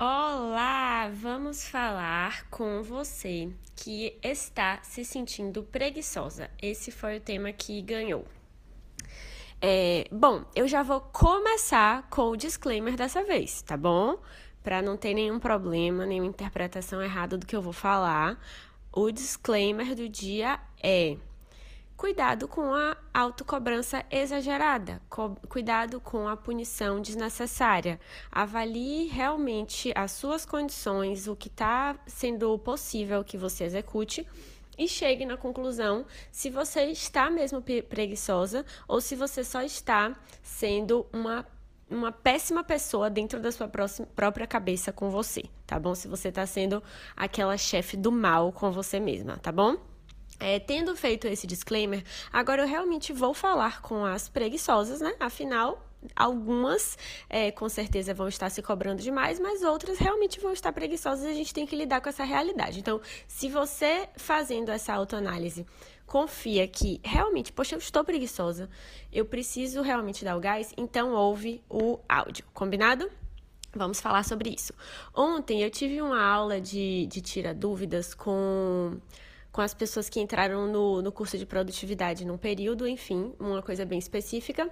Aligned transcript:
Olá, 0.00 1.10
vamos 1.12 1.68
falar 1.68 2.48
com 2.50 2.84
você 2.84 3.50
que 3.74 4.16
está 4.22 4.78
se 4.80 5.04
sentindo 5.04 5.64
preguiçosa. 5.64 6.48
Esse 6.62 6.92
foi 6.92 7.16
o 7.16 7.20
tema 7.20 7.50
que 7.50 7.82
ganhou. 7.82 8.24
É, 9.60 10.04
bom, 10.12 10.44
eu 10.54 10.68
já 10.68 10.84
vou 10.84 11.00
começar 11.00 12.08
com 12.10 12.30
o 12.30 12.36
disclaimer 12.36 12.94
dessa 12.94 13.24
vez, 13.24 13.60
tá 13.62 13.76
bom? 13.76 14.22
Para 14.62 14.80
não 14.80 14.96
ter 14.96 15.14
nenhum 15.14 15.40
problema, 15.40 16.06
nenhuma 16.06 16.28
interpretação 16.28 17.02
errada 17.02 17.36
do 17.36 17.44
que 17.44 17.56
eu 17.56 17.60
vou 17.60 17.72
falar. 17.72 18.40
O 18.92 19.10
disclaimer 19.10 19.96
do 19.96 20.08
dia 20.08 20.60
é: 20.80 21.16
Cuidado 21.98 22.46
com 22.46 22.72
a 22.76 22.96
autocobrança 23.12 24.04
exagerada, 24.08 25.02
co 25.10 25.34
cuidado 25.48 26.00
com 26.00 26.28
a 26.28 26.36
punição 26.36 27.02
desnecessária. 27.02 27.98
Avalie 28.30 29.08
realmente 29.08 29.92
as 29.96 30.12
suas 30.12 30.46
condições, 30.46 31.26
o 31.26 31.34
que 31.34 31.48
está 31.48 31.98
sendo 32.06 32.56
possível 32.60 33.24
que 33.24 33.36
você 33.36 33.64
execute 33.64 34.24
e 34.78 34.86
chegue 34.86 35.26
na 35.26 35.36
conclusão 35.36 36.06
se 36.30 36.48
você 36.50 36.84
está 36.84 37.28
mesmo 37.28 37.60
preguiçosa 37.60 38.64
ou 38.86 39.00
se 39.00 39.16
você 39.16 39.42
só 39.42 39.60
está 39.62 40.16
sendo 40.40 41.04
uma 41.12 41.44
uma 41.90 42.12
péssima 42.12 42.62
pessoa 42.62 43.10
dentro 43.10 43.40
da 43.40 43.50
sua 43.50 43.66
próxima, 43.66 44.06
própria 44.14 44.46
cabeça 44.46 44.92
com 44.92 45.10
você, 45.10 45.42
tá 45.66 45.80
bom? 45.80 45.96
Se 45.96 46.06
você 46.06 46.28
está 46.28 46.46
sendo 46.46 46.80
aquela 47.16 47.56
chefe 47.56 47.96
do 47.96 48.12
mal 48.12 48.52
com 48.52 48.70
você 48.70 49.00
mesma, 49.00 49.36
tá 49.38 49.50
bom? 49.50 49.87
É, 50.40 50.60
tendo 50.60 50.94
feito 50.94 51.26
esse 51.26 51.46
disclaimer, 51.46 52.04
agora 52.32 52.62
eu 52.62 52.68
realmente 52.68 53.12
vou 53.12 53.34
falar 53.34 53.82
com 53.82 54.04
as 54.04 54.28
preguiçosas, 54.28 55.00
né? 55.00 55.14
Afinal, 55.18 55.84
algumas 56.14 56.96
é, 57.28 57.50
com 57.50 57.68
certeza 57.68 58.14
vão 58.14 58.28
estar 58.28 58.48
se 58.50 58.62
cobrando 58.62 59.02
demais, 59.02 59.40
mas 59.40 59.62
outras 59.62 59.98
realmente 59.98 60.38
vão 60.40 60.52
estar 60.52 60.72
preguiçosas 60.72 61.24
e 61.24 61.28
a 61.28 61.34
gente 61.34 61.52
tem 61.52 61.66
que 61.66 61.74
lidar 61.74 62.00
com 62.00 62.08
essa 62.08 62.24
realidade. 62.24 62.78
Então, 62.78 63.00
se 63.26 63.48
você 63.48 64.08
fazendo 64.16 64.70
essa 64.70 64.92
autoanálise 64.92 65.66
confia 66.06 66.66
que 66.66 67.00
realmente, 67.04 67.52
poxa, 67.52 67.74
eu 67.74 67.78
estou 67.78 68.02
preguiçosa, 68.02 68.70
eu 69.12 69.26
preciso 69.26 69.82
realmente 69.82 70.24
dar 70.24 70.36
o 70.36 70.40
gás, 70.40 70.72
então 70.76 71.12
ouve 71.12 71.62
o 71.68 71.98
áudio, 72.08 72.44
combinado? 72.54 73.10
Vamos 73.74 74.00
falar 74.00 74.24
sobre 74.24 74.48
isso. 74.48 74.72
Ontem 75.14 75.62
eu 75.62 75.70
tive 75.70 76.00
uma 76.00 76.22
aula 76.22 76.58
de, 76.58 77.06
de 77.06 77.20
tira 77.20 77.52
dúvidas 77.52 78.14
com 78.14 78.98
com 79.58 79.62
as 79.62 79.74
pessoas 79.74 80.08
que 80.08 80.20
entraram 80.20 80.68
no, 80.68 81.02
no 81.02 81.10
curso 81.10 81.36
de 81.36 81.44
produtividade 81.44 82.24
num 82.24 82.38
período, 82.38 82.86
enfim, 82.86 83.34
uma 83.40 83.60
coisa 83.60 83.84
bem 83.84 83.98
específica. 83.98 84.70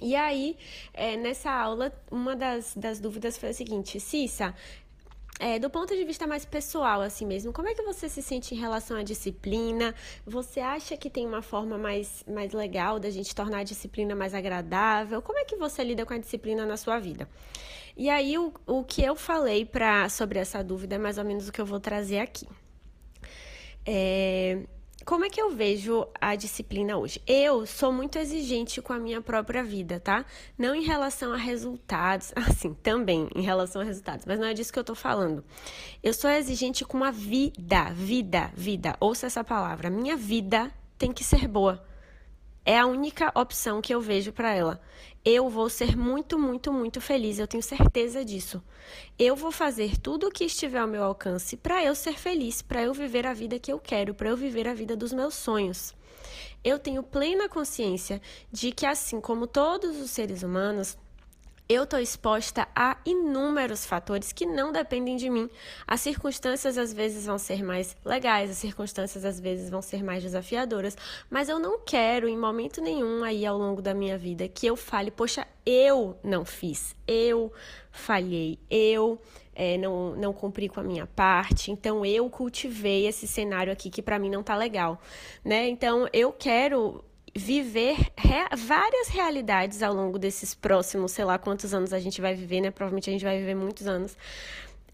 E 0.00 0.14
aí, 0.14 0.56
é, 0.94 1.16
nessa 1.16 1.50
aula, 1.50 1.92
uma 2.08 2.36
das, 2.36 2.72
das 2.76 3.00
dúvidas 3.00 3.36
foi 3.36 3.48
a 3.48 3.52
seguinte: 3.52 3.98
Cissa, 3.98 4.54
é, 5.40 5.58
do 5.58 5.68
ponto 5.68 5.92
de 5.96 6.04
vista 6.04 6.24
mais 6.24 6.44
pessoal, 6.44 7.00
assim 7.00 7.26
mesmo, 7.26 7.52
como 7.52 7.66
é 7.66 7.74
que 7.74 7.82
você 7.82 8.08
se 8.08 8.22
sente 8.22 8.54
em 8.54 8.58
relação 8.58 8.96
à 8.96 9.02
disciplina? 9.02 9.92
Você 10.24 10.60
acha 10.60 10.96
que 10.96 11.10
tem 11.10 11.26
uma 11.26 11.42
forma 11.42 11.76
mais, 11.76 12.24
mais 12.24 12.52
legal 12.52 13.00
da 13.00 13.10
gente 13.10 13.34
tornar 13.34 13.58
a 13.58 13.64
disciplina 13.64 14.14
mais 14.14 14.34
agradável? 14.34 15.20
Como 15.20 15.40
é 15.40 15.44
que 15.44 15.56
você 15.56 15.82
lida 15.82 16.06
com 16.06 16.14
a 16.14 16.18
disciplina 16.18 16.64
na 16.64 16.76
sua 16.76 17.00
vida? 17.00 17.28
E 17.96 18.08
aí, 18.08 18.38
o, 18.38 18.54
o 18.68 18.84
que 18.84 19.02
eu 19.02 19.16
falei 19.16 19.64
pra, 19.64 20.08
sobre 20.08 20.38
essa 20.38 20.62
dúvida 20.62 20.94
é 20.94 20.98
mais 20.98 21.18
ou 21.18 21.24
menos 21.24 21.48
o 21.48 21.52
que 21.52 21.60
eu 21.60 21.66
vou 21.66 21.80
trazer 21.80 22.20
aqui. 22.20 22.46
É, 23.84 24.62
como 25.04 25.24
é 25.24 25.30
que 25.30 25.40
eu 25.40 25.50
vejo 25.50 26.06
a 26.20 26.36
disciplina 26.36 26.96
hoje? 26.96 27.20
Eu 27.26 27.66
sou 27.66 27.92
muito 27.92 28.18
exigente 28.18 28.80
com 28.80 28.92
a 28.92 28.98
minha 28.98 29.20
própria 29.20 29.62
vida, 29.64 29.98
tá? 29.98 30.24
Não 30.56 30.74
em 30.74 30.82
relação 30.82 31.32
a 31.32 31.36
resultados, 31.36 32.32
assim, 32.36 32.72
também 32.74 33.28
em 33.34 33.42
relação 33.42 33.82
a 33.82 33.84
resultados, 33.84 34.24
mas 34.26 34.38
não 34.38 34.46
é 34.46 34.54
disso 34.54 34.72
que 34.72 34.78
eu 34.78 34.84
tô 34.84 34.94
falando. 34.94 35.44
Eu 36.02 36.14
sou 36.14 36.30
exigente 36.30 36.84
com 36.84 37.02
a 37.02 37.10
vida, 37.10 37.90
vida, 37.92 38.52
vida. 38.54 38.96
Ouça 39.00 39.26
essa 39.26 39.42
palavra. 39.42 39.90
Minha 39.90 40.16
vida 40.16 40.72
tem 40.96 41.12
que 41.12 41.24
ser 41.24 41.48
boa. 41.48 41.82
É 42.64 42.78
a 42.78 42.86
única 42.86 43.32
opção 43.34 43.80
que 43.80 43.92
eu 43.92 44.00
vejo 44.00 44.32
para 44.32 44.54
ela. 44.54 44.80
Eu 45.24 45.48
vou 45.48 45.68
ser 45.68 45.96
muito, 45.96 46.38
muito, 46.38 46.72
muito 46.72 47.00
feliz, 47.00 47.38
eu 47.38 47.46
tenho 47.46 47.62
certeza 47.62 48.24
disso. 48.24 48.62
Eu 49.18 49.34
vou 49.34 49.50
fazer 49.50 49.98
tudo 49.98 50.28
o 50.28 50.30
que 50.30 50.44
estiver 50.44 50.78
ao 50.78 50.86
meu 50.86 51.02
alcance 51.02 51.56
para 51.56 51.84
eu 51.84 51.94
ser 51.94 52.18
feliz, 52.18 52.62
para 52.62 52.82
eu 52.82 52.94
viver 52.94 53.26
a 53.26 53.34
vida 53.34 53.58
que 53.58 53.72
eu 53.72 53.80
quero, 53.80 54.14
para 54.14 54.28
eu 54.28 54.36
viver 54.36 54.68
a 54.68 54.74
vida 54.74 54.96
dos 54.96 55.12
meus 55.12 55.34
sonhos. 55.34 55.92
Eu 56.62 56.78
tenho 56.78 57.02
plena 57.02 57.48
consciência 57.48 58.22
de 58.50 58.70
que, 58.70 58.86
assim 58.86 59.20
como 59.20 59.48
todos 59.48 60.00
os 60.00 60.10
seres 60.10 60.44
humanos, 60.44 60.96
eu 61.68 61.84
estou 61.84 61.98
exposta 61.98 62.68
a 62.74 62.98
inúmeros 63.04 63.86
fatores 63.86 64.32
que 64.32 64.44
não 64.44 64.72
dependem 64.72 65.16
de 65.16 65.30
mim. 65.30 65.48
As 65.86 66.00
circunstâncias 66.00 66.76
às 66.76 66.92
vezes 66.92 67.26
vão 67.26 67.38
ser 67.38 67.62
mais 67.62 67.96
legais, 68.04 68.50
as 68.50 68.58
circunstâncias 68.58 69.24
às 69.24 69.40
vezes 69.40 69.70
vão 69.70 69.80
ser 69.80 70.02
mais 70.02 70.22
desafiadoras, 70.22 70.96
mas 71.30 71.48
eu 71.48 71.58
não 71.58 71.78
quero 71.78 72.28
em 72.28 72.36
momento 72.36 72.80
nenhum 72.80 73.24
aí 73.24 73.46
ao 73.46 73.56
longo 73.56 73.80
da 73.80 73.94
minha 73.94 74.18
vida 74.18 74.48
que 74.48 74.66
eu 74.66 74.76
fale, 74.76 75.10
poxa, 75.10 75.46
eu 75.64 76.18
não 76.22 76.44
fiz, 76.44 76.94
eu 77.06 77.52
falhei, 77.90 78.58
eu 78.70 79.18
é, 79.54 79.76
não, 79.78 80.16
não 80.16 80.32
cumpri 80.32 80.68
com 80.68 80.80
a 80.80 80.82
minha 80.82 81.06
parte, 81.06 81.70
então 81.70 82.04
eu 82.04 82.28
cultivei 82.28 83.06
esse 83.06 83.26
cenário 83.26 83.72
aqui 83.72 83.90
que 83.90 84.02
para 84.02 84.18
mim 84.18 84.30
não 84.30 84.42
tá 84.42 84.56
legal, 84.56 85.00
né? 85.44 85.68
Então 85.68 86.08
eu 86.12 86.32
quero 86.32 87.04
viver 87.34 87.96
rea 88.16 88.48
várias 88.56 89.08
realidades 89.08 89.82
ao 89.82 89.94
longo 89.94 90.18
desses 90.18 90.54
próximos, 90.54 91.12
sei 91.12 91.24
lá 91.24 91.38
quantos 91.38 91.72
anos 91.72 91.92
a 91.92 91.98
gente 91.98 92.20
vai 92.20 92.34
viver, 92.34 92.60
né? 92.60 92.70
Provavelmente 92.70 93.08
a 93.08 93.12
gente 93.12 93.24
vai 93.24 93.38
viver 93.38 93.54
muitos 93.54 93.86
anos. 93.86 94.16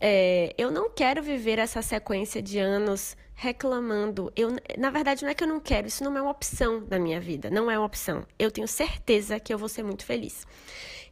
É, 0.00 0.54
eu 0.56 0.70
não 0.70 0.88
quero 0.88 1.22
viver 1.22 1.58
essa 1.58 1.82
sequência 1.82 2.40
de 2.40 2.58
anos 2.58 3.16
reclamando. 3.34 4.32
Eu, 4.36 4.56
na 4.76 4.90
verdade, 4.90 5.22
não 5.22 5.30
é 5.30 5.34
que 5.34 5.42
eu 5.42 5.48
não 5.48 5.60
quero, 5.60 5.88
isso 5.88 6.04
não 6.04 6.16
é 6.16 6.22
uma 6.22 6.30
opção 6.30 6.84
na 6.88 6.98
minha 6.98 7.20
vida, 7.20 7.50
não 7.50 7.70
é 7.70 7.78
uma 7.78 7.86
opção. 7.86 8.24
Eu 8.38 8.50
tenho 8.50 8.68
certeza 8.68 9.40
que 9.40 9.52
eu 9.52 9.58
vou 9.58 9.68
ser 9.68 9.82
muito 9.82 10.04
feliz. 10.04 10.46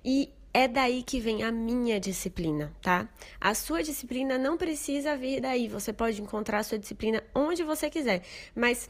E 0.04 0.32
é 0.54 0.66
daí 0.66 1.02
que 1.02 1.20
vem 1.20 1.42
a 1.42 1.52
minha 1.52 2.00
disciplina, 2.00 2.72
tá? 2.80 3.08
A 3.40 3.52
sua 3.54 3.82
disciplina 3.82 4.38
não 4.38 4.56
precisa 4.56 5.16
vir 5.16 5.40
daí. 5.40 5.68
Você 5.68 5.92
pode 5.92 6.22
encontrar 6.22 6.60
a 6.60 6.62
sua 6.62 6.78
disciplina 6.78 7.22
onde 7.34 7.62
você 7.62 7.90
quiser, 7.90 8.22
mas 8.54 8.88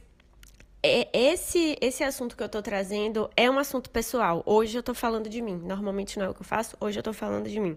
esse, 0.82 1.76
esse 1.80 2.04
assunto 2.04 2.36
que 2.36 2.42
eu 2.42 2.48
tô 2.48 2.62
trazendo 2.62 3.30
é 3.36 3.50
um 3.50 3.58
assunto 3.58 3.90
pessoal. 3.90 4.42
Hoje 4.46 4.78
eu 4.78 4.82
tô 4.82 4.94
falando 4.94 5.28
de 5.28 5.42
mim. 5.42 5.56
Normalmente 5.56 6.18
não 6.18 6.26
é 6.26 6.28
o 6.28 6.34
que 6.34 6.42
eu 6.42 6.46
faço, 6.46 6.76
hoje 6.80 6.98
eu 6.98 7.02
tô 7.02 7.12
falando 7.12 7.48
de 7.48 7.58
mim. 7.58 7.76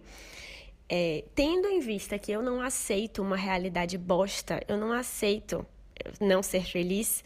É, 0.88 1.24
tendo 1.36 1.68
em 1.68 1.80
vista 1.80 2.18
que 2.18 2.32
eu 2.32 2.42
não 2.42 2.62
aceito 2.62 3.22
uma 3.22 3.36
realidade 3.36 3.98
bosta, 3.98 4.60
eu 4.68 4.78
não 4.78 4.92
aceito 4.92 5.66
não 6.20 6.42
ser 6.42 6.66
feliz, 6.66 7.24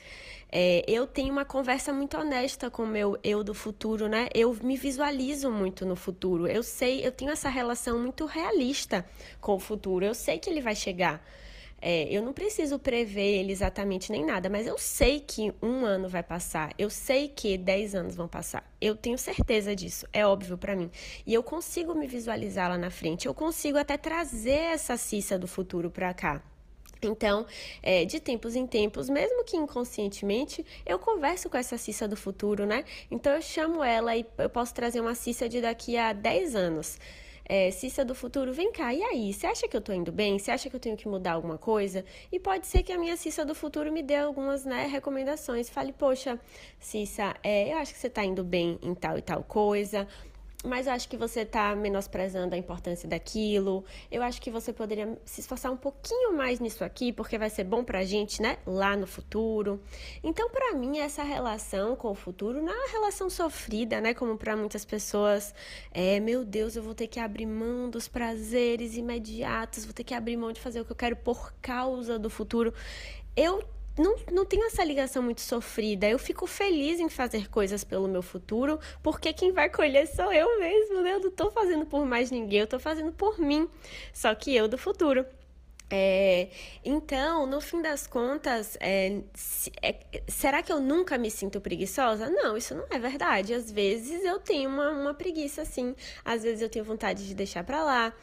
é, 0.52 0.84
eu 0.88 1.08
tenho 1.08 1.32
uma 1.32 1.46
conversa 1.46 1.92
muito 1.92 2.16
honesta 2.16 2.70
com 2.70 2.84
o 2.84 2.88
meu 2.88 3.18
eu 3.24 3.44
do 3.44 3.56
futuro, 3.56 4.08
né? 4.08 4.28
Eu 4.36 4.54
me 4.62 4.78
visualizo 4.78 5.50
muito 5.50 5.84
no 5.86 5.96
futuro. 5.96 6.46
Eu 6.46 6.62
sei, 6.62 7.06
eu 7.06 7.12
tenho 7.12 7.32
essa 7.32 7.50
relação 7.50 7.98
muito 7.98 8.26
realista 8.26 9.04
com 9.42 9.56
o 9.56 9.60
futuro. 9.60 10.06
Eu 10.06 10.14
sei 10.14 10.38
que 10.38 10.48
ele 10.50 10.62
vai 10.62 10.76
chegar. 10.76 11.26
É, 11.86 12.08
eu 12.10 12.22
não 12.22 12.32
preciso 12.32 12.80
prever 12.80 13.40
ele 13.40 13.52
exatamente 13.52 14.10
nem 14.10 14.26
nada, 14.26 14.50
mas 14.50 14.66
eu 14.66 14.78
sei 14.78 15.20
que 15.20 15.54
um 15.62 15.84
ano 15.84 16.08
vai 16.08 16.24
passar, 16.24 16.74
eu 16.78 16.90
sei 16.90 17.28
que 17.28 17.58
dez 17.58 17.94
anos 17.94 18.16
vão 18.16 18.26
passar. 18.26 18.66
Eu 18.80 18.96
tenho 18.96 19.18
certeza 19.18 19.76
disso, 19.76 20.08
é 20.14 20.26
óbvio 20.26 20.58
para 20.58 20.78
mim. 20.78 20.90
E 21.28 21.34
eu 21.34 21.44
consigo 21.44 21.94
me 21.94 22.08
visualizar 22.08 22.70
lá 22.70 22.78
na 22.78 22.90
frente, 22.90 23.28
eu 23.28 23.34
consigo 23.34 23.78
até 23.78 23.98
trazer 23.98 24.72
essa 24.72 24.96
Cissa 24.96 25.38
do 25.38 25.46
futuro 25.46 25.92
para 25.92 26.14
cá. 26.14 26.42
Então, 27.02 27.46
é, 27.82 28.06
de 28.06 28.18
tempos 28.22 28.56
em 28.56 28.66
tempos, 28.66 29.10
mesmo 29.10 29.44
que 29.44 29.58
inconscientemente, 29.58 30.66
eu 30.86 30.98
converso 30.98 31.50
com 31.50 31.58
essa 31.58 31.78
Cissa 31.78 32.08
do 32.08 32.16
futuro, 32.16 32.66
né? 32.66 32.86
Então, 33.12 33.34
eu 33.34 33.42
chamo 33.42 33.84
ela 33.84 34.16
e 34.16 34.26
eu 34.38 34.50
posso 34.50 34.74
trazer 34.74 35.02
uma 35.02 35.16
Cissa 35.16 35.50
de 35.50 35.60
daqui 35.60 35.98
a 35.98 36.14
10 36.14 36.56
anos 36.56 36.98
é, 37.46 37.72
Cissa 37.72 38.06
do 38.06 38.16
futuro, 38.16 38.54
vem 38.54 38.72
cá, 38.72 38.94
e 38.94 39.04
aí? 39.04 39.34
Você 39.34 39.48
acha 39.48 39.68
que 39.68 39.76
eu 39.76 39.82
tô 39.82 39.92
indo 39.92 40.12
bem? 40.12 40.40
Você 40.40 40.52
acha 40.52 40.70
que 40.70 40.76
eu 40.76 40.80
tenho 40.80 40.96
que 40.98 41.08
mudar 41.08 41.34
alguma 41.34 41.58
coisa? 41.58 42.06
E 42.32 42.40
pode 42.40 42.68
ser 42.68 42.84
que 42.84 42.92
a 42.92 42.98
minha 42.98 43.18
Cissa 43.18 43.46
do 43.46 43.54
futuro 43.54 43.92
me 43.92 44.02
dê 44.02 44.16
algumas 44.16 44.66
né, 44.66 44.86
recomendações. 44.88 45.70
Fale, 45.70 45.92
poxa, 45.92 46.40
Cissa, 46.80 47.36
é, 47.44 47.74
eu 47.74 47.78
acho 47.78 47.94
que 47.94 48.00
você 48.00 48.10
tá 48.10 48.24
indo 48.24 48.44
bem 48.44 48.80
em 48.82 48.94
tal 48.94 49.18
e 49.18 49.22
tal 49.22 49.44
coisa 49.44 50.08
mas 50.64 50.88
eu 50.88 50.94
acho 50.94 51.10
que 51.10 51.18
você 51.18 51.42
está 51.42 51.76
menosprezando 51.76 52.56
a 52.56 52.58
importância 52.58 53.08
daquilo. 53.08 53.84
Eu 54.10 54.24
acho 54.24 54.42
que 54.42 54.50
você 54.50 54.72
poderia 54.72 55.18
se 55.26 55.42
esforçar 55.42 55.72
um 55.72 55.78
pouquinho 55.78 56.36
mais 56.36 56.60
nisso 56.60 56.84
aqui, 56.84 57.12
porque 57.12 57.38
vai 57.38 57.50
ser 57.50 57.66
bom 57.66 57.84
pra 57.84 58.06
gente, 58.06 58.42
né? 58.42 58.58
Lá 58.66 58.96
no 58.96 59.06
futuro. 59.06 59.82
Então, 60.24 60.50
para 60.50 60.74
mim, 60.74 61.00
essa 61.00 61.22
relação 61.22 61.96
com 61.96 62.12
o 62.12 62.16
futuro 62.16 62.62
não 62.62 62.72
é 62.72 62.76
uma 62.76 62.92
relação 62.92 63.30
sofrida, 63.30 64.00
né? 64.00 64.14
Como 64.14 64.38
para 64.38 64.56
muitas 64.56 64.86
pessoas, 64.86 65.54
é, 65.92 66.20
meu 66.20 66.46
Deus, 66.46 66.76
eu 66.76 66.84
vou 66.84 66.96
ter 66.96 67.08
que 67.08 67.20
abrir 67.20 67.46
mão 67.46 67.90
dos 67.90 68.08
prazeres 68.08 68.96
imediatos, 68.96 69.84
vou 69.84 69.94
ter 69.94 70.04
que 70.04 70.14
abrir 70.14 70.38
mão 70.38 70.54
de 70.54 70.62
fazer 70.62 70.80
o 70.80 70.86
que 70.86 70.92
eu 70.92 70.96
quero 70.96 71.16
por 71.18 71.54
causa 71.62 72.18
do 72.18 72.30
futuro. 72.30 72.74
Eu 73.36 73.64
não, 73.98 74.16
não 74.32 74.46
tenho 74.46 74.66
essa 74.66 74.84
ligação 74.84 75.22
muito 75.22 75.42
sofrida. 75.42 76.08
Eu 76.08 76.18
fico 76.18 76.48
feliz 76.48 77.00
em 77.00 77.10
fazer 77.10 77.50
coisas 77.50 77.84
pelo 77.84 78.08
meu 78.08 78.22
futuro, 78.22 78.80
porque 79.02 79.32
quem 79.34 79.52
vai 79.52 79.70
colher 79.70 80.08
sou 80.08 80.32
eu 80.34 80.60
mesmo, 80.60 81.02
né? 81.02 81.14
Eu 81.14 81.20
não 81.20 81.32
tô 81.32 81.52
fazendo 81.52 81.86
por 81.86 82.06
mais 82.06 82.32
ninguém, 82.32 82.62
eu 82.62 82.68
tô 82.68 82.80
fazendo 82.80 83.12
por 83.12 83.40
mim. 83.40 83.70
Só 84.12 84.34
que 84.34 84.56
eu 84.56 84.68
do 84.68 84.78
futuro. 84.78 85.26
É, 85.96 86.50
então, 86.84 87.46
no 87.46 87.62
fim 87.62 87.80
das 87.80 88.08
contas, 88.08 88.76
é, 88.80 89.22
se, 89.36 89.72
é, 89.80 89.96
será 90.28 90.64
que 90.64 90.72
eu 90.72 90.80
nunca 90.80 91.20
me 91.20 91.30
sinto 91.30 91.62
preguiçosa? 91.62 92.32
Não, 92.32 92.58
isso 92.58 92.74
não 92.74 92.86
é 92.90 92.98
verdade. 92.98 93.54
Às 93.54 93.70
vezes 93.72 94.26
eu 94.26 94.40
tenho 94.40 94.72
uma, 94.72 94.90
uma 94.90 95.14
preguiça, 95.14 95.62
assim. 95.62 95.96
Às 96.26 96.42
vezes 96.42 96.64
eu 96.64 96.70
tenho 96.70 96.84
vontade 96.84 97.28
de 97.28 97.36
deixar 97.36 97.64
pra 97.64 97.84
lá. 97.84 98.14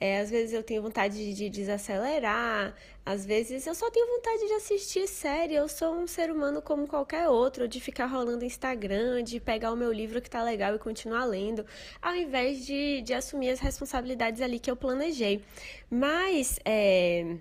É, 0.00 0.20
às 0.20 0.30
vezes 0.30 0.52
eu 0.52 0.62
tenho 0.62 0.82
vontade 0.82 1.34
de 1.34 1.48
desacelerar, 1.48 2.74
às 3.06 3.24
vezes 3.24 3.66
eu 3.66 3.74
só 3.74 3.90
tenho 3.90 4.06
vontade 4.16 4.46
de 4.46 4.52
assistir 4.54 5.06
série. 5.06 5.54
Eu 5.54 5.68
sou 5.68 5.94
um 5.94 6.06
ser 6.06 6.30
humano 6.30 6.60
como 6.60 6.86
qualquer 6.86 7.28
outro, 7.28 7.68
de 7.68 7.80
ficar 7.80 8.06
rolando 8.06 8.44
Instagram, 8.44 9.22
de 9.22 9.40
pegar 9.40 9.72
o 9.72 9.76
meu 9.76 9.92
livro 9.92 10.20
que 10.20 10.28
tá 10.28 10.42
legal 10.42 10.74
e 10.74 10.78
continuar 10.78 11.24
lendo, 11.24 11.64
ao 12.02 12.14
invés 12.14 12.66
de, 12.66 13.02
de 13.02 13.14
assumir 13.14 13.50
as 13.50 13.60
responsabilidades 13.60 14.40
ali 14.40 14.58
que 14.58 14.70
eu 14.70 14.76
planejei. 14.76 15.42
Mas 15.90 16.58
é, 16.64 17.36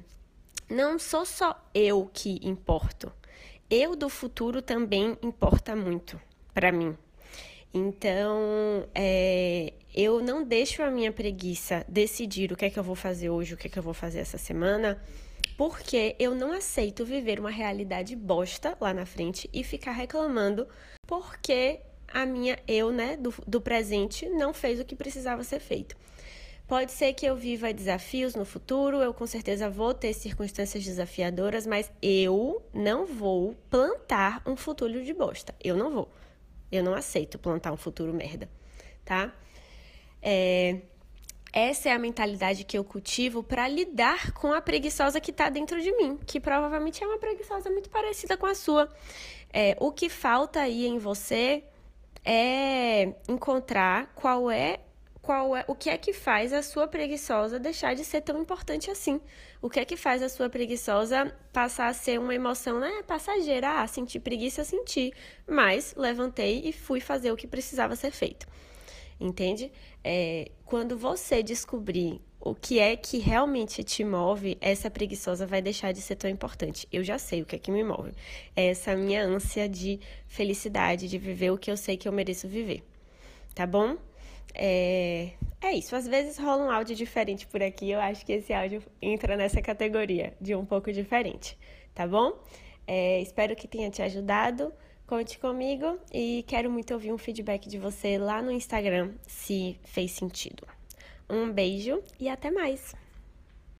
não 0.69 0.97
sou 0.99 1.25
só 1.25 1.59
eu 1.73 2.09
que 2.13 2.39
importo. 2.41 3.11
Eu 3.69 3.95
do 3.95 4.09
futuro 4.09 4.61
também 4.61 5.17
importa 5.21 5.75
muito 5.75 6.19
para 6.53 6.71
mim. 6.71 6.95
Então, 7.73 8.87
é, 8.93 9.22
eu 9.93 10.21
não 10.21 10.43
deixo 10.43 10.81
a 10.81 10.89
minha 10.89 11.11
preguiça 11.11 11.85
decidir 11.87 12.51
o 12.51 12.55
que 12.55 12.65
é 12.65 12.69
que 12.69 12.79
eu 12.79 12.83
vou 12.83 12.95
fazer 12.95 13.29
hoje, 13.29 13.53
o 13.53 13.57
que 13.57 13.67
é 13.67 13.69
que 13.69 13.77
eu 13.77 13.83
vou 13.83 13.93
fazer 13.93 14.19
essa 14.19 14.37
semana, 14.37 15.01
porque 15.57 16.15
eu 16.19 16.33
não 16.33 16.51
aceito 16.51 17.05
viver 17.05 17.39
uma 17.39 17.51
realidade 17.51 18.15
bosta 18.15 18.77
lá 18.81 18.93
na 18.93 19.05
frente 19.05 19.49
e 19.53 19.63
ficar 19.63 19.91
reclamando 19.91 20.67
porque 21.05 21.79
a 22.07 22.25
minha 22.25 22.57
eu, 22.67 22.91
né, 22.91 23.17
do, 23.17 23.33
do 23.45 23.61
presente 23.61 24.27
não 24.29 24.53
fez 24.53 24.79
o 24.79 24.85
que 24.85 24.95
precisava 24.95 25.43
ser 25.43 25.59
feito. 25.59 25.95
Pode 26.67 26.91
ser 26.91 27.13
que 27.13 27.25
eu 27.25 27.35
viva 27.35 27.73
desafios 27.73 28.35
no 28.35 28.45
futuro, 28.45 29.01
eu 29.01 29.13
com 29.13 29.27
certeza 29.27 29.69
vou 29.69 29.93
ter 29.93 30.13
circunstâncias 30.13 30.83
desafiadoras, 30.83 31.67
mas 31.67 31.91
eu 32.01 32.63
não 32.73 33.05
vou 33.05 33.53
plantar 33.69 34.41
um 34.45 34.55
futuro 34.55 35.03
de 35.03 35.13
bosta. 35.13 35.53
Eu 35.61 35.75
não 35.75 35.91
vou. 35.91 36.09
Eu 36.71 36.83
não 36.83 36.95
aceito 36.95 37.37
plantar 37.37 37.71
um 37.73 37.77
futuro 37.77 38.13
merda, 38.13 38.49
tá? 39.03 39.33
É, 40.23 40.77
essa 41.51 41.89
é 41.89 41.91
a 41.91 41.99
mentalidade 41.99 42.63
que 42.63 42.77
eu 42.77 42.83
cultivo 42.83 43.43
para 43.43 43.67
lidar 43.67 44.31
com 44.31 44.53
a 44.53 44.61
preguiçosa 44.61 45.19
que 45.19 45.29
está 45.29 45.49
dentro 45.49 45.79
de 45.81 45.91
mim, 45.97 46.17
que 46.25 46.39
provavelmente 46.39 47.03
é 47.03 47.07
uma 47.07 47.19
preguiçosa 47.19 47.69
muito 47.69 47.89
parecida 47.89 48.37
com 48.37 48.47
a 48.47 48.55
sua. 48.55 48.89
É, 49.53 49.77
o 49.79 49.91
que 49.91 50.09
falta 50.09 50.61
aí 50.61 50.87
em 50.87 50.97
você 50.97 51.63
é 52.25 53.13
encontrar 53.27 54.11
qual 54.15 54.49
é 54.49 54.79
qual 55.21 55.55
é, 55.55 55.63
o 55.67 55.75
que 55.75 55.89
é 55.89 55.97
que 55.97 56.11
faz 56.11 56.51
a 56.51 56.61
sua 56.61 56.85
preguiçosa 56.85 57.57
deixar 57.57 57.93
de 57.93 58.03
ser 58.03 58.21
tão 58.21 58.41
importante 58.41 58.91
assim? 58.91 59.21
O 59.61 59.69
que 59.69 59.79
é 59.79 59.85
que 59.85 59.95
faz 59.95 60.21
a 60.21 60.27
sua 60.27 60.49
preguiçosa 60.49 61.33
passar 61.53 61.87
a 61.87 61.93
ser 61.93 62.19
uma 62.19 62.35
emoção, 62.35 62.77
né, 62.79 63.03
passageira? 63.07 63.81
Ah, 63.81 63.87
sentir 63.87 64.19
preguiça, 64.19 64.65
sentir, 64.65 65.13
mas 65.47 65.93
levantei 65.95 66.63
e 66.65 66.73
fui 66.73 66.99
fazer 66.99 67.31
o 67.31 67.37
que 67.37 67.47
precisava 67.47 67.95
ser 67.95 68.11
feito. 68.11 68.45
Entende? 69.19 69.71
É, 70.03 70.51
quando 70.65 70.97
você 70.97 71.41
descobrir 71.41 72.21
o 72.39 72.53
que 72.53 72.77
é 72.77 72.95
que 72.95 73.19
realmente 73.19 73.83
te 73.83 74.03
move, 74.03 74.57
essa 74.59 74.91
preguiçosa 74.91 75.47
vai 75.47 75.61
deixar 75.61 75.93
de 75.93 76.01
ser 76.01 76.17
tão 76.17 76.29
importante. 76.29 76.87
Eu 76.91 77.03
já 77.03 77.17
sei 77.17 77.41
o 77.41 77.45
que 77.45 77.55
é 77.55 77.59
que 77.59 77.71
me 77.71 77.83
move. 77.83 78.11
É 78.55 78.67
essa 78.67 78.95
minha 78.95 79.23
ânsia 79.23 79.69
de 79.69 79.99
felicidade, 80.27 81.07
de 81.07 81.17
viver 81.17 81.51
o 81.51 81.57
que 81.57 81.71
eu 81.71 81.77
sei 81.77 81.95
que 81.95 82.07
eu 82.07 82.11
mereço 82.11 82.47
viver. 82.47 82.83
Tá 83.55 83.65
bom? 83.65 83.95
É, 84.53 85.31
é 85.61 85.71
isso. 85.71 85.95
Às 85.95 86.05
vezes 86.05 86.37
rola 86.37 86.65
um 86.65 86.69
áudio 86.69 86.95
diferente 86.95 87.47
por 87.47 87.63
aqui. 87.63 87.89
Eu 87.91 87.99
acho 87.99 88.25
que 88.25 88.33
esse 88.33 88.53
áudio 88.53 88.83
entra 89.01 89.37
nessa 89.37 89.61
categoria 89.61 90.33
de 90.41 90.53
um 90.53 90.65
pouco 90.65 90.91
diferente, 90.91 91.57
tá 91.95 92.05
bom? 92.05 92.33
É, 92.85 93.21
espero 93.21 93.55
que 93.55 93.67
tenha 93.67 93.89
te 93.89 94.01
ajudado. 94.01 94.73
Conte 95.13 95.37
comigo 95.37 95.99
e 96.11 96.43
quero 96.47 96.71
muito 96.71 96.91
ouvir 96.91 97.13
um 97.13 97.19
feedback 97.19 97.69
de 97.69 97.77
você 97.77 98.17
lá 98.17 98.41
no 98.41 98.49
Instagram, 98.49 99.11
se 99.27 99.77
fez 99.83 100.09
sentido. 100.09 100.65
Um 101.29 101.51
beijo 101.51 102.01
e 102.19 102.27
até 102.27 102.49
mais! 102.49 102.95